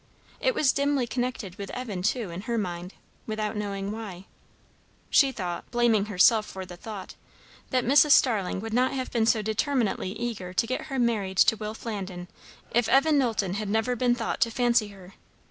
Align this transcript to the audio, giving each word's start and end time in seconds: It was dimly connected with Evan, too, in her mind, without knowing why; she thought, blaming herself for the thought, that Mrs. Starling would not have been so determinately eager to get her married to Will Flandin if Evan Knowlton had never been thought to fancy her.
It 0.39 0.55
was 0.55 0.71
dimly 0.71 1.05
connected 1.05 1.59
with 1.59 1.69
Evan, 1.75 2.01
too, 2.01 2.31
in 2.31 2.41
her 2.49 2.57
mind, 2.57 2.95
without 3.27 3.55
knowing 3.55 3.91
why; 3.91 4.25
she 5.11 5.31
thought, 5.31 5.69
blaming 5.69 6.05
herself 6.05 6.47
for 6.47 6.65
the 6.65 6.75
thought, 6.75 7.13
that 7.69 7.85
Mrs. 7.85 8.09
Starling 8.09 8.61
would 8.61 8.73
not 8.73 8.93
have 8.93 9.11
been 9.11 9.27
so 9.27 9.43
determinately 9.43 10.11
eager 10.13 10.53
to 10.53 10.65
get 10.65 10.85
her 10.85 10.97
married 10.97 11.37
to 11.37 11.55
Will 11.55 11.75
Flandin 11.75 12.27
if 12.71 12.89
Evan 12.89 13.19
Knowlton 13.19 13.53
had 13.53 13.69
never 13.69 13.95
been 13.95 14.15
thought 14.15 14.41
to 14.41 14.49
fancy 14.49 14.87
her. 14.87 15.13